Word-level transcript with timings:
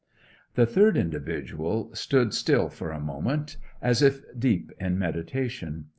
The 0.55 0.65
third 0.65 0.97
individual 0.97 1.93
stood 1.93 2.33
still 2.33 2.69
for 2.69 2.89
a 2.89 2.99
moment, 2.99 3.57
as 3.83 4.01
if 4.01 4.21
deep 4.35 4.71
in 4.79 4.97
meditation. 4.97 5.89